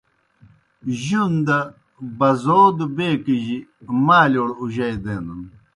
[1.03, 1.57] جُون دہ
[2.17, 3.59] بزودوْ بیکِجیْ
[4.05, 5.41] مالِیؤڑ اُجئی دینَن۔